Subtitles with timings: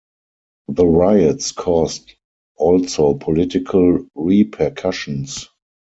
[0.67, 2.15] The riots caused
[2.57, 5.47] also political repercussions.